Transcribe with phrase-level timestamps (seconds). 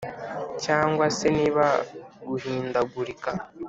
[0.63, 1.65] cyangwa se niba
[2.27, 3.31] guhindagurika.